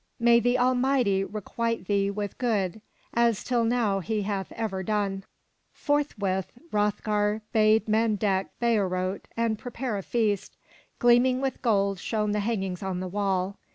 [0.19, 2.81] May the Almighty requite thee with good,
[3.13, 5.25] as till now He hath ever done!''
[5.73, 10.57] Forthwith Hroth'gar bade men deck Heorot and prepare a feast.
[10.97, 13.57] Gleaming with gold shone the hangings on the wall.